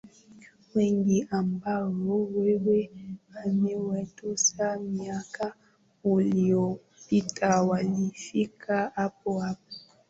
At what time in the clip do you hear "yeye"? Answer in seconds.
2.41-2.91